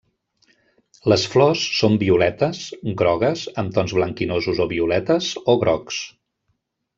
[1.11, 2.61] Les flors són violetes,
[3.01, 6.01] grogues, amb tons blanquinosos o violetes o grocs.